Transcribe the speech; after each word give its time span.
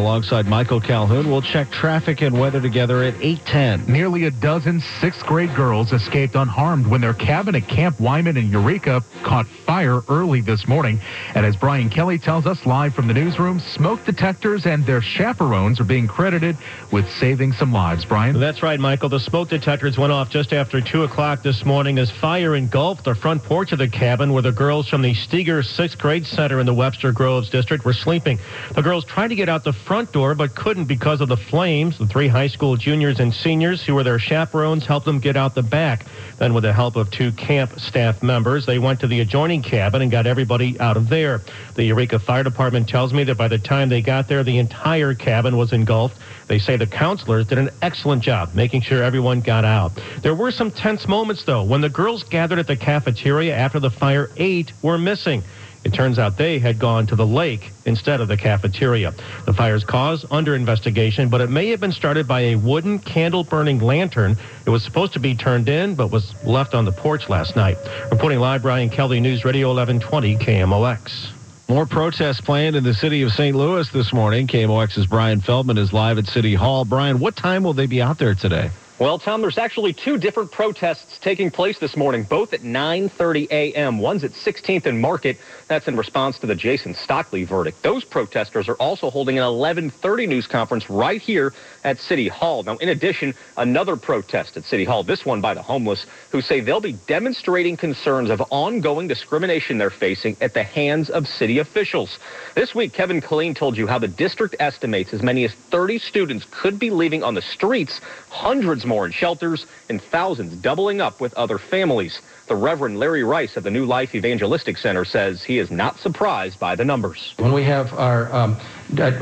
Alongside 0.00 0.46
Michael 0.46 0.80
Calhoun, 0.80 1.30
we'll 1.30 1.42
check 1.42 1.70
traffic 1.70 2.22
and 2.22 2.40
weather 2.40 2.58
together 2.58 3.02
at 3.02 3.12
810. 3.20 3.84
Nearly 3.92 4.24
a 4.24 4.30
dozen 4.30 4.80
sixth 4.98 5.22
grade 5.26 5.54
girls 5.54 5.92
escaped 5.92 6.36
unharmed 6.36 6.86
when 6.86 7.02
their 7.02 7.12
cabin 7.12 7.54
at 7.54 7.68
Camp 7.68 8.00
Wyman 8.00 8.38
in 8.38 8.48
Eureka 8.48 9.04
caught 9.22 9.46
fire 9.46 10.00
early 10.08 10.40
this 10.40 10.66
morning. 10.66 10.98
And 11.34 11.44
as 11.44 11.54
Brian 11.54 11.90
Kelly 11.90 12.16
tells 12.18 12.46
us 12.46 12.64
live 12.64 12.94
from 12.94 13.08
the 13.08 13.14
newsroom, 13.14 13.60
smoke 13.60 14.02
detectors 14.06 14.64
and 14.64 14.86
their 14.86 15.02
chaperones 15.02 15.80
are 15.80 15.84
being 15.84 16.08
credited 16.08 16.56
with 16.90 17.06
saving 17.10 17.52
some 17.52 17.70
lives. 17.70 18.06
Brian? 18.06 18.40
That's 18.40 18.62
right, 18.62 18.80
Michael. 18.80 19.10
The 19.10 19.20
smoke 19.20 19.50
detectors 19.50 19.98
went 19.98 20.14
off 20.14 20.30
just 20.30 20.54
after 20.54 20.80
2 20.80 21.02
o'clock 21.02 21.42
this 21.42 21.66
morning 21.66 21.98
as 21.98 22.10
fire 22.10 22.56
engulfed 22.56 23.04
the 23.04 23.14
front 23.14 23.44
porch 23.44 23.72
of 23.72 23.78
the 23.78 23.88
cabin 23.88 24.32
where 24.32 24.42
the 24.42 24.50
girls 24.50 24.88
from 24.88 25.02
the 25.02 25.12
Steger 25.12 25.62
sixth 25.62 25.98
grade 25.98 26.24
center 26.24 26.58
in 26.58 26.64
the 26.64 26.72
Webster 26.74 27.12
Groves 27.12 27.50
district 27.50 27.84
were 27.84 27.92
sleeping. 27.92 28.38
The 28.74 28.82
girls 28.82 29.04
tried 29.04 29.28
to 29.28 29.34
get 29.34 29.50
out 29.50 29.62
the 29.62 29.74
front 29.90 30.12
door 30.12 30.36
but 30.36 30.54
couldn't 30.54 30.84
because 30.84 31.20
of 31.20 31.28
the 31.28 31.36
flames. 31.36 31.98
The 31.98 32.06
three 32.06 32.28
high 32.28 32.46
school 32.46 32.76
juniors 32.76 33.18
and 33.18 33.34
seniors 33.34 33.84
who 33.84 33.96
were 33.96 34.04
their 34.04 34.20
chaperones 34.20 34.86
helped 34.86 35.04
them 35.04 35.18
get 35.18 35.36
out 35.36 35.56
the 35.56 35.64
back. 35.64 36.06
Then 36.38 36.54
with 36.54 36.62
the 36.62 36.72
help 36.72 36.94
of 36.94 37.10
two 37.10 37.32
camp 37.32 37.80
staff 37.80 38.22
members, 38.22 38.66
they 38.66 38.78
went 38.78 39.00
to 39.00 39.08
the 39.08 39.18
adjoining 39.18 39.64
cabin 39.64 40.00
and 40.00 40.08
got 40.08 40.28
everybody 40.28 40.78
out 40.78 40.96
of 40.96 41.08
there. 41.08 41.40
The 41.74 41.82
Eureka 41.82 42.20
Fire 42.20 42.44
Department 42.44 42.88
tells 42.88 43.12
me 43.12 43.24
that 43.24 43.36
by 43.36 43.48
the 43.48 43.58
time 43.58 43.88
they 43.88 44.00
got 44.00 44.28
there, 44.28 44.44
the 44.44 44.58
entire 44.58 45.12
cabin 45.12 45.56
was 45.56 45.72
engulfed. 45.72 46.20
They 46.46 46.60
say 46.60 46.76
the 46.76 46.86
counselors 46.86 47.48
did 47.48 47.58
an 47.58 47.70
excellent 47.82 48.22
job 48.22 48.54
making 48.54 48.82
sure 48.82 49.02
everyone 49.02 49.40
got 49.40 49.64
out. 49.64 49.90
There 50.22 50.36
were 50.36 50.52
some 50.52 50.70
tense 50.70 51.08
moments, 51.08 51.42
though, 51.42 51.64
when 51.64 51.80
the 51.80 51.88
girls 51.88 52.22
gathered 52.22 52.60
at 52.60 52.68
the 52.68 52.76
cafeteria 52.76 53.56
after 53.56 53.80
the 53.80 53.90
fire, 53.90 54.30
eight 54.36 54.72
were 54.82 54.98
missing. 54.98 55.42
It 55.82 55.94
turns 55.94 56.18
out 56.18 56.36
they 56.36 56.58
had 56.58 56.78
gone 56.78 57.06
to 57.06 57.16
the 57.16 57.26
lake 57.26 57.72
instead 57.86 58.20
of 58.20 58.28
the 58.28 58.36
cafeteria. 58.36 59.14
The 59.46 59.54
fire's 59.54 59.82
cause 59.82 60.26
under 60.30 60.54
investigation, 60.54 61.28
but 61.28 61.40
it 61.40 61.48
may 61.48 61.70
have 61.70 61.80
been 61.80 61.92
started 61.92 62.28
by 62.28 62.40
a 62.40 62.54
wooden 62.56 62.98
candle 62.98 63.44
burning 63.44 63.78
lantern. 63.78 64.36
It 64.66 64.70
was 64.70 64.84
supposed 64.84 65.14
to 65.14 65.20
be 65.20 65.34
turned 65.34 65.68
in, 65.68 65.94
but 65.94 66.10
was 66.10 66.34
left 66.44 66.74
on 66.74 66.84
the 66.84 66.92
porch 66.92 67.28
last 67.28 67.56
night. 67.56 67.78
Reporting 68.10 68.40
live, 68.40 68.62
Brian 68.62 68.90
Kelly, 68.90 69.20
News 69.20 69.44
Radio 69.44 69.68
1120 69.68 70.36
KMOX. 70.36 71.30
More 71.68 71.86
protests 71.86 72.40
planned 72.40 72.74
in 72.76 72.82
the 72.82 72.94
city 72.94 73.22
of 73.22 73.32
St. 73.32 73.56
Louis 73.56 73.88
this 73.90 74.12
morning. 74.12 74.48
KMOX's 74.48 75.06
Brian 75.06 75.40
Feldman 75.40 75.78
is 75.78 75.92
live 75.92 76.18
at 76.18 76.26
City 76.26 76.54
Hall. 76.54 76.84
Brian, 76.84 77.20
what 77.20 77.36
time 77.36 77.62
will 77.62 77.74
they 77.74 77.86
be 77.86 78.02
out 78.02 78.18
there 78.18 78.34
today? 78.34 78.70
Well, 79.00 79.18
Tom, 79.18 79.40
there's 79.40 79.56
actually 79.56 79.94
two 79.94 80.18
different 80.18 80.52
protests 80.52 81.18
taking 81.22 81.50
place 81.50 81.78
this 81.78 81.96
morning, 81.96 82.22
both 82.22 82.52
at 82.52 82.60
9:30 82.60 83.50
a.m. 83.50 83.98
One's 83.98 84.24
at 84.24 84.32
16th 84.32 84.84
and 84.84 85.00
Market. 85.00 85.38
That's 85.68 85.88
in 85.88 85.96
response 85.96 86.38
to 86.40 86.46
the 86.46 86.54
Jason 86.54 86.92
Stockley 86.92 87.44
verdict. 87.44 87.82
Those 87.82 88.04
protesters 88.04 88.68
are 88.68 88.74
also 88.74 89.08
holding 89.08 89.38
an 89.38 89.44
11:30 89.44 90.28
news 90.28 90.46
conference 90.46 90.90
right 90.90 91.18
here 91.18 91.54
at 91.82 91.98
City 91.98 92.28
Hall. 92.28 92.62
Now, 92.62 92.76
in 92.76 92.90
addition, 92.90 93.32
another 93.56 93.96
protest 93.96 94.58
at 94.58 94.64
City 94.64 94.84
Hall. 94.84 95.02
This 95.02 95.24
one 95.24 95.40
by 95.40 95.54
the 95.54 95.62
homeless, 95.62 96.04
who 96.30 96.42
say 96.42 96.60
they'll 96.60 96.82
be 96.82 96.98
demonstrating 97.06 97.78
concerns 97.78 98.28
of 98.28 98.42
ongoing 98.50 99.08
discrimination 99.08 99.78
they're 99.78 99.88
facing 99.88 100.36
at 100.42 100.52
the 100.52 100.62
hands 100.62 101.08
of 101.08 101.26
city 101.26 101.58
officials. 101.60 102.18
This 102.54 102.74
week, 102.74 102.92
Kevin 102.92 103.22
Killeen 103.22 103.56
told 103.56 103.78
you 103.78 103.86
how 103.86 103.98
the 103.98 104.08
district 104.08 104.56
estimates 104.60 105.14
as 105.14 105.22
many 105.22 105.46
as 105.46 105.54
30 105.70 105.98
students 106.00 106.44
could 106.50 106.78
be 106.78 106.90
leaving 106.90 107.22
on 107.22 107.32
the 107.32 107.40
streets. 107.40 107.98
Hundreds 108.28 108.84
more 108.90 109.06
in 109.06 109.12
shelters, 109.12 109.64
and 109.88 110.02
thousands 110.02 110.54
doubling 110.56 111.00
up 111.00 111.20
with 111.20 111.32
other 111.34 111.58
families. 111.58 112.20
The 112.48 112.56
Reverend 112.56 112.98
Larry 112.98 113.22
Rice 113.22 113.56
of 113.56 113.62
the 113.62 113.70
New 113.70 113.86
Life 113.86 114.16
Evangelistic 114.16 114.76
Center 114.76 115.04
says 115.04 115.44
he 115.44 115.58
is 115.58 115.70
not 115.70 115.98
surprised 116.00 116.58
by 116.58 116.74
the 116.74 116.84
numbers. 116.84 117.32
When 117.38 117.52
we 117.52 117.62
have 117.62 117.94
our 117.94 118.30
um, 118.32 118.56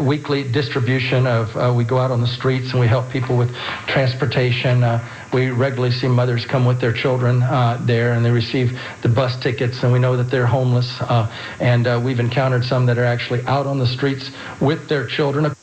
weekly 0.00 0.50
distribution 0.50 1.26
of, 1.26 1.54
uh, 1.54 1.74
we 1.76 1.84
go 1.84 1.98
out 1.98 2.10
on 2.10 2.22
the 2.22 2.26
streets 2.26 2.70
and 2.72 2.80
we 2.80 2.88
help 2.88 3.12
people 3.12 3.36
with 3.36 3.54
transportation. 3.86 4.82
Uh, 4.82 5.06
we 5.34 5.50
regularly 5.50 5.94
see 5.94 6.08
mothers 6.08 6.46
come 6.46 6.64
with 6.64 6.80
their 6.80 6.94
children 6.94 7.42
uh, 7.42 7.78
there 7.86 8.14
and 8.14 8.24
they 8.24 8.30
receive 8.30 8.70
the 9.02 9.08
bus 9.08 9.36
tickets 9.42 9.82
and 9.82 9.92
we 9.92 9.98
know 9.98 10.16
that 10.16 10.30
they're 10.30 10.46
homeless. 10.46 10.90
Uh, 11.00 11.30
and 11.60 11.86
uh, 11.86 12.00
we've 12.02 12.20
encountered 12.20 12.64
some 12.64 12.86
that 12.86 12.96
are 12.96 13.04
actually 13.04 13.44
out 13.44 13.66
on 13.66 13.78
the 13.78 13.86
streets 13.86 14.30
with 14.62 14.88
their 14.88 15.06
children. 15.06 15.54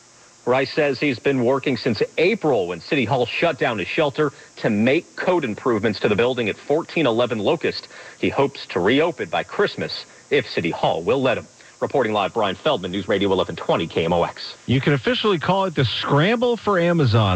Rice 0.45 0.71
says 0.73 0.99
he's 0.99 1.17
been 1.17 1.43
working 1.43 1.75
since 1.75 2.03
April 2.17 2.67
when 2.67 2.79
City 2.79 3.03
Hall 3.03 3.25
shut 3.25 3.57
down 3.57 3.79
his 3.79 3.87
shelter 3.87 4.31
to 4.57 4.69
make 4.69 5.15
code 5.15 5.43
improvements 5.43 5.99
to 6.01 6.07
the 6.07 6.15
building 6.15 6.49
at 6.49 6.55
1411 6.55 7.39
Locust. 7.39 7.87
He 8.19 8.29
hopes 8.29 8.65
to 8.67 8.79
reopen 8.79 9.29
by 9.29 9.43
Christmas 9.43 10.05
if 10.29 10.47
City 10.47 10.69
Hall 10.69 11.01
will 11.01 11.21
let 11.21 11.37
him. 11.37 11.47
Reporting 11.81 12.13
live, 12.13 12.33
Brian 12.33 12.55
Feldman, 12.55 12.91
News 12.91 13.07
Radio 13.07 13.27
1120 13.29 13.87
KMOX. 13.87 14.53
You 14.65 14.79
can 14.79 14.93
officially 14.93 15.39
call 15.39 15.65
it 15.65 15.75
the 15.75 15.83
scramble 15.83 16.57
for 16.57 16.79
Amazon. 16.79 17.23